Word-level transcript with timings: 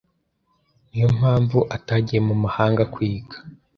Niyo 0.89 1.07
mpamvu 1.17 1.59
atagiye 1.75 2.19
mu 2.27 2.35
mahanga 2.43 2.83
kwiga. 2.93 3.37